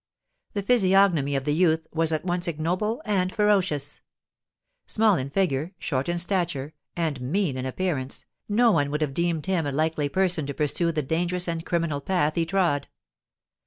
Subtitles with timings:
[0.53, 4.01] The physiognomy of the youth was at once ignoble and ferocious;
[4.87, 9.45] small in figure, short in stature, and mean in appearance, no one would have deemed
[9.45, 12.87] him a likely person to pursue the dangerous and criminal path he trod.